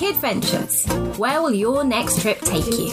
[0.00, 0.86] Kid Ventures.
[1.18, 2.90] Where will your next trip take you?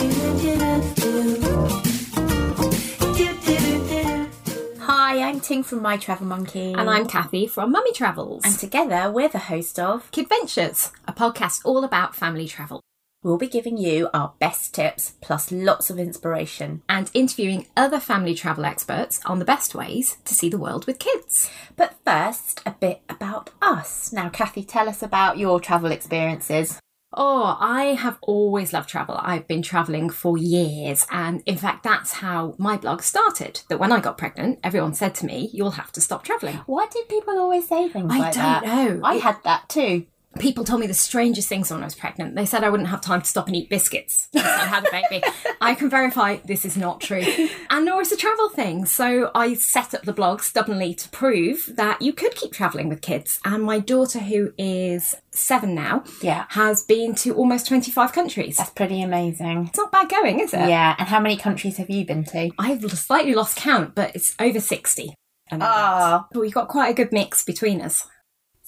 [4.81, 6.73] Hi, I'm Ting from My Travel Monkey.
[6.73, 8.43] And I'm Kathy from Mummy Travels.
[8.43, 12.81] And together we're the host of Kid Ventures, a podcast all about family travel.
[13.23, 18.35] We'll be giving you our best tips plus lots of inspiration and interviewing other family
[18.35, 21.49] travel experts on the best ways to see the world with kids.
[21.77, 24.11] But first, a bit about us.
[24.11, 26.81] Now, Kathy, tell us about your travel experiences.
[27.19, 29.19] Oh, I have always loved travel.
[29.19, 31.05] I've been travelling for years.
[31.11, 33.61] And in fact, that's how my blog started.
[33.69, 36.57] That when I got pregnant, everyone said to me, You'll have to stop travelling.
[36.67, 38.63] Why did people always say things I like that?
[38.63, 39.07] I don't know.
[39.07, 40.05] I had that too.
[40.39, 42.35] People told me the strangest things when I was pregnant.
[42.35, 44.91] They said I wouldn't have time to stop and eat biscuits once I had a
[44.91, 45.23] baby.
[45.61, 47.23] I can verify this is not true.
[47.69, 48.85] And nor is a travel thing.
[48.85, 53.01] So I set up the blog stubbornly to prove that you could keep travelling with
[53.01, 53.39] kids.
[53.45, 56.45] And my daughter, who is seven now, Yeah.
[56.49, 58.57] has been to almost 25 countries.
[58.57, 59.67] That's pretty amazing.
[59.67, 60.69] It's not bad going, is it?
[60.69, 62.51] Yeah, and how many countries have you been to?
[62.57, 65.13] I've slightly lost count, but it's over 60.
[65.49, 66.25] And Ah.
[66.31, 68.05] But we've got quite a good mix between us.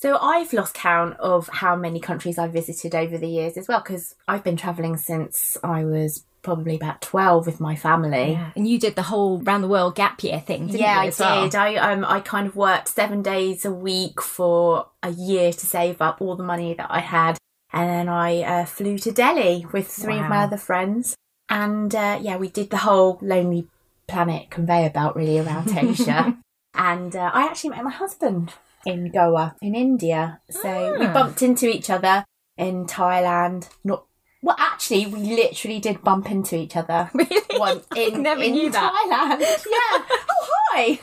[0.02, 3.81] So I've lost count of how many countries I've visited over the years as well,
[3.81, 8.39] because I've been travelling since I was probably about 12 with my family.
[8.55, 11.02] And you did the whole round the world gap year thing, didn't Yeah, you?
[11.02, 11.44] I as well?
[11.44, 11.53] did.
[11.55, 16.02] I um I kind of worked seven days a week for a year to save
[16.02, 17.38] up all the money that I had,
[17.73, 21.17] and then I uh, flew to Delhi with three of my other friends,
[21.50, 23.67] and uh, yeah, we did the whole Lonely
[24.08, 26.38] Planet conveyor belt really around Asia,
[26.73, 28.53] and uh, I actually met my husband
[28.85, 31.13] in Goa in India, so we Ah.
[31.13, 32.25] bumped into each other
[32.58, 33.69] in Thailand.
[33.83, 34.05] Not
[34.41, 37.41] well, actually, we literally did bump into each other Really?
[37.59, 38.94] once in, Never in knew that.
[38.94, 39.39] Thailand.
[39.69, 40.16] Yeah.
[40.31, 40.99] oh, hi.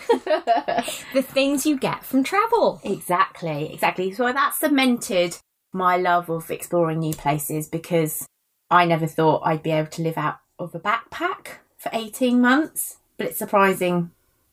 [1.12, 2.80] the things you get from travel.
[2.83, 4.11] exactly, exactly.
[4.12, 5.36] So that cemented
[5.72, 8.27] my love of exploring new places because
[8.70, 12.96] I never thought I'd be able to live out of a backpack for 18 months.
[13.18, 14.12] But it's surprising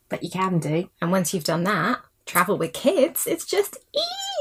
[0.10, 0.90] that you can do.
[1.02, 3.78] And once you've done that, travel with kids, it's just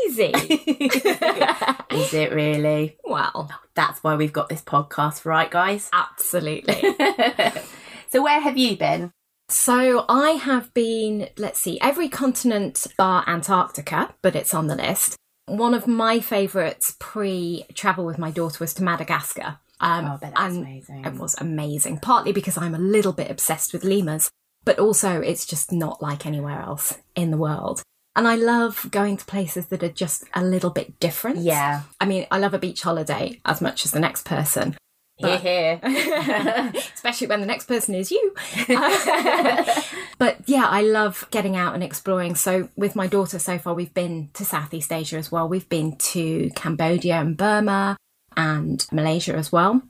[0.07, 0.33] easy.
[1.91, 2.97] Is it really?
[3.05, 5.89] well, That's why we've got this podcast, right, guys?
[5.93, 6.81] absolutely.
[8.11, 9.11] so, where have you been?
[9.49, 15.17] So I have been, let's see, every continent bar Antarctica, but it's on the list.
[15.47, 19.59] One of my favourites pre travel with my daughter was to Madagascar.
[19.81, 21.05] Um, Oh, I bet that's and amazing.
[21.05, 24.31] It was amazing, partly because I'm a little bit obsessed with lemurs,
[24.65, 27.83] but also it's just not like anywhere else in the world.
[28.15, 31.39] And I love going to places that are just a little bit different.
[31.39, 31.83] Yeah.
[31.99, 34.77] I mean, I love a beach holiday as much as the next person,
[35.17, 35.81] Here, here.
[36.95, 38.35] especially when the next person is you.
[40.19, 42.35] but yeah, I love getting out and exploring.
[42.35, 45.49] So with my daughter so far, we've been to Southeast Asia as well.
[45.49, 47.97] We've been to Cambodia and Burma
[48.37, 49.81] and Malaysia as well.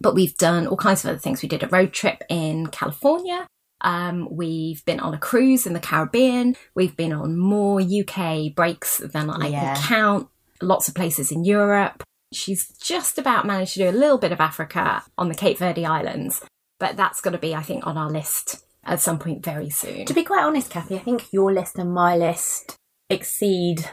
[0.00, 1.42] But we've done all kinds of other things.
[1.42, 3.46] We did a road trip in California.
[3.80, 6.56] Um, we've been on a cruise in the Caribbean.
[6.74, 9.74] We've been on more UK breaks than I Yeah.
[9.74, 10.28] can count.
[10.60, 12.02] Lots of places in Europe.
[12.32, 15.86] She's just about managed to do a little bit of Africa on the Cape Verde
[15.86, 16.42] Islands,
[16.80, 20.04] but that's got to be, I think, on our list at some point very soon.
[20.06, 22.76] To be quite honest, Kathy, I think your list and my list
[23.08, 23.88] exceed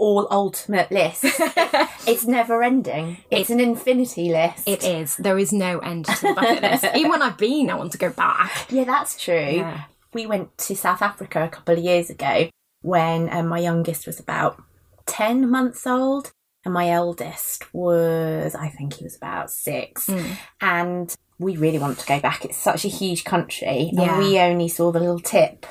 [0.00, 1.22] all ultimate lists.
[2.06, 3.18] it's never ending.
[3.30, 4.66] It's an infinity list.
[4.66, 5.16] It is.
[5.16, 6.84] There is no end to the bucket list.
[6.96, 8.66] Even when I've been, I want to go back.
[8.70, 9.34] Yeah, that's true.
[9.56, 9.84] Yeah.
[10.12, 12.48] We went to South Africa a couple of years ago
[12.80, 14.60] when um, my youngest was about
[15.06, 16.32] 10 months old
[16.64, 20.06] and my eldest was, I think he was about six.
[20.06, 20.32] Hmm.
[20.60, 22.44] And we really want to go back.
[22.44, 24.16] It's such a huge country Yeah.
[24.18, 25.66] and we only saw the little tip.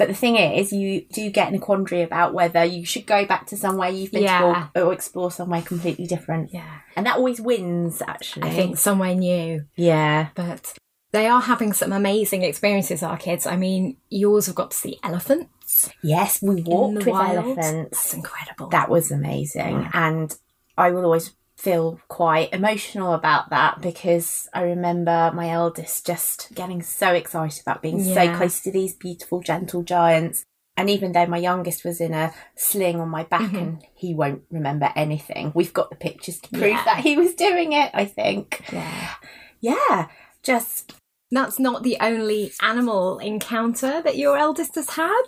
[0.00, 3.26] But the thing is, you do get in a quandary about whether you should go
[3.26, 4.68] back to somewhere you've been Yeah.
[4.74, 6.54] to or, or explore somewhere completely different.
[6.54, 6.78] Yeah.
[6.96, 8.48] And that always wins, actually.
[8.48, 9.66] I think somewhere new.
[9.76, 10.28] Yeah.
[10.34, 10.72] But
[11.12, 13.44] they are having some amazing experiences, our kids.
[13.44, 17.36] I mean, yours have got to see elephants Yes, we walked with wild.
[17.36, 17.90] elephants.
[17.98, 18.68] That's incredible.
[18.70, 19.88] That was amazing.
[19.92, 20.34] And
[20.78, 26.82] I will always feel quite emotional about that because I remember my eldest just getting
[26.82, 30.44] so excited about being so close to these beautiful, gentle giants.
[30.76, 33.56] And even though my youngest was in a sling on my back mm-hmm.
[33.56, 36.84] and he won't remember anything, we've got the pictures to prove Yeah.
[36.86, 38.62] that he was doing it, I think.
[38.72, 39.14] yeah.
[39.60, 40.08] Yeah,
[40.42, 40.94] just
[41.30, 45.26] That's not the only animal encounter that your eldest has had.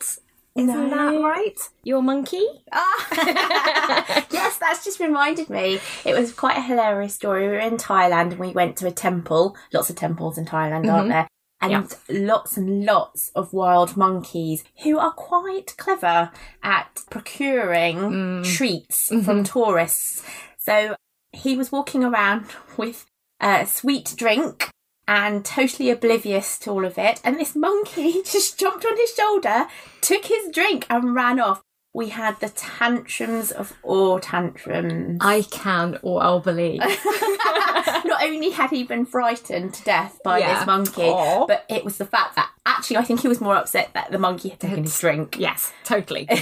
[0.54, 1.22] Isn't that No.
[1.22, 1.58] right?
[1.82, 2.44] Your monkey?
[2.72, 5.80] Ah, yes, that's just reminded me.
[6.04, 7.46] It was quite a hilarious story.
[7.46, 9.56] We were in Thailand and we went to a temple.
[9.72, 11.28] Lots of temples in Thailand, aren't there?
[11.62, 16.30] And lots and lots of wild monkeys who are quite clever
[16.62, 20.22] at procuring treats from tourists.
[20.58, 20.96] So
[21.32, 22.46] he was walking around
[22.76, 23.06] with
[23.40, 24.68] a sweet drink
[25.12, 27.20] and totally oblivious to all of it.
[27.22, 29.66] And this monkey just jumped on his shoulder,
[30.00, 31.60] took his drink, and ran off.
[31.94, 35.18] We had the tantrums of all tantrums.
[35.20, 36.80] I can or I'll believe.
[38.06, 40.54] Not only had he been frightened to death by Yeah.
[40.60, 41.46] this monkey, Aw.
[41.46, 44.18] but it was the fact that actually I think he was more upset that the
[44.18, 45.36] monkey had taken his drink.
[45.38, 46.26] yes, totally.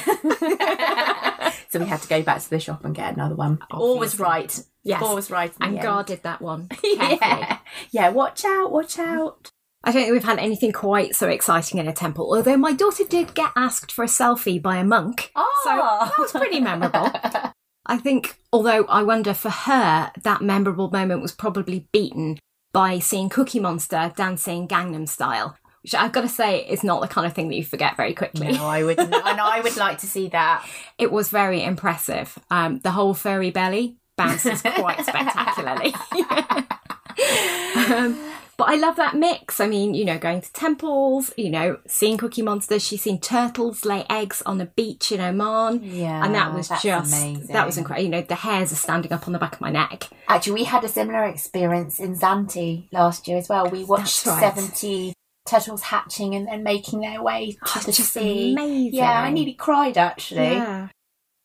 [1.73, 3.61] So we had to go back to the shop and get another one.
[3.71, 4.61] All was right.
[4.83, 5.03] Yes.
[5.03, 5.53] Was right.
[5.61, 5.83] and end.
[5.83, 7.59] guarded that one yeah.
[7.91, 9.51] yeah, watch out, watch out.
[9.83, 13.05] I don't think we've had anything quite so exciting in a temple, although my daughter
[13.05, 15.31] did get asked for a selfie by a monk.
[15.35, 17.11] Oh, So that was pretty memorable.
[17.87, 22.39] I think, although I wonder for her, that memorable moment was probably beaten
[22.73, 27.09] by seeing Cookie Monster dancing Gangnam Style, which I've got to say is not the
[27.09, 28.53] kind of thing that you forget very quickly.
[28.53, 30.67] No, I would, and I would like to see that.
[30.99, 32.39] It was very impressive.
[32.51, 35.95] Um, the whole furry belly bounces quite spectacularly.
[37.91, 38.19] um,
[38.57, 39.59] but I love that mix.
[39.59, 42.85] I mean, you know, going to temples, you know, seeing Cookie Monsters.
[42.85, 45.83] She's seen turtles lay eggs on a beach in Oman.
[45.83, 46.85] Yeah, and that was just
[47.15, 47.47] amazing.
[47.49, 48.05] that was incredible.
[48.05, 50.09] You know, the hairs are standing up on the back of my neck.
[50.29, 53.67] Actually, we had a similar experience in Zante last year as well.
[53.71, 54.55] We watched right.
[54.55, 55.15] 70
[55.47, 58.53] turtles hatching and then making their way to Oh, the just sea.
[58.53, 58.95] amazing.
[58.95, 60.53] Yeah, I nearly cried actually.
[60.53, 60.89] Yeah.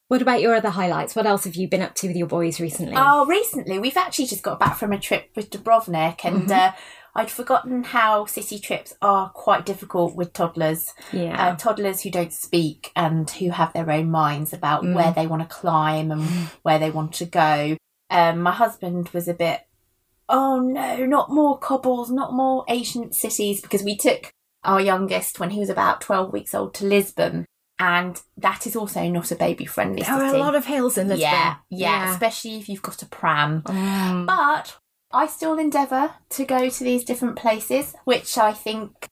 [0.07, 1.15] What about your other highlights?
[1.15, 2.93] What else have you been up to with your boys recently?
[2.95, 6.51] Oh, recently we've actually just got back from a trip with Dubrovnik, and Mm-hmm.
[6.51, 6.71] uh,
[7.17, 10.93] I'd forgotten how city trips are quite difficult with toddlers.
[11.13, 11.47] yeah.
[11.47, 14.93] Uh, toddlers who don't speak and who have their own minds about Mm.
[14.93, 16.21] where they want to climb and
[16.61, 17.77] where they want to go.
[18.11, 19.61] Um, my husband was a bit,
[20.29, 24.29] oh no, not more cobbles, not more ancient cities, because we took
[24.63, 27.45] our youngest when he was about 12 weeks old to Lisbon,
[27.79, 30.29] and that is also not a baby friendly there city.
[30.29, 31.21] are a lot of hills in Lisbon.
[31.21, 33.61] yeah, yeah, especially if you've got a pram.
[33.63, 34.25] Mm.
[34.25, 34.77] But
[35.11, 39.07] I still endeavour to go to these different places, which I think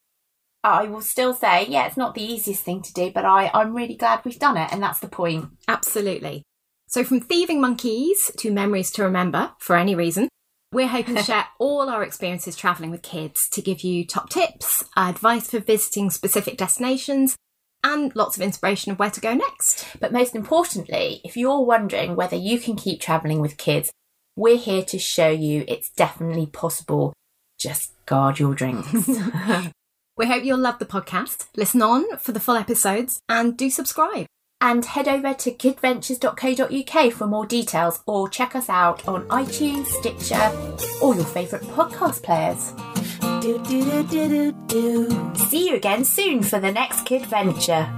[0.64, 3.76] I will still say, yeah, it's not the easiest thing to do, but I, I'm
[3.76, 5.46] really glad we've done it, and that's the point.
[5.68, 6.44] Absolutely.
[6.88, 10.30] So, from thieving monkeys to memories to remember for any reason,
[10.72, 14.86] we're hoping to share all our experiences travelling with kids to give you top tips,
[14.96, 17.36] advice for visiting specific destinations,
[17.84, 19.86] and lots of inspiration of where to go next.
[20.00, 23.92] But most importantly, if you're wondering whether you can keep travelling with kids,
[24.36, 27.14] we're here to show you it's definitely possible.
[27.60, 28.90] Just guard your drinks.
[30.16, 34.28] We hope you'll love the podcast, listen on for the full episodes, and do subscribe.
[34.62, 40.52] and head over to kidventures.co.uk for more details or check us out on iTunes, Stitcher,
[41.02, 42.72] or your favourite podcast players.
[43.44, 45.34] Do do do.
[45.36, 47.90] See you again soon for the next Kid Venture.